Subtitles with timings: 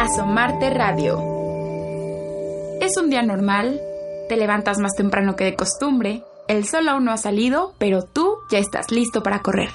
[0.00, 1.18] Asomarte Radio.
[2.80, 3.78] Es un día normal,
[4.30, 8.38] te levantas más temprano que de costumbre, el sol aún no ha salido, pero tú
[8.50, 9.68] ya estás listo para correr.